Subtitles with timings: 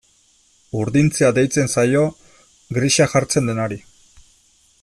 [0.79, 2.03] Urdintzea deitzen zaio
[2.79, 3.83] grisa jartzen denari.